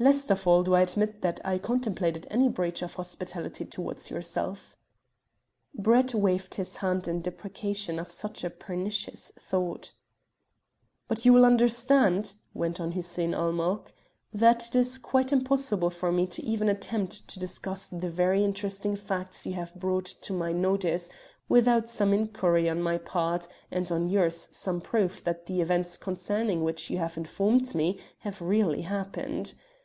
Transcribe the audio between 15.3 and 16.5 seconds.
impossible for me to